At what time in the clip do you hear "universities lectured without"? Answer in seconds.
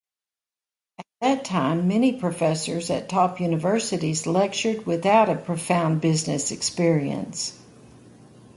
3.39-5.29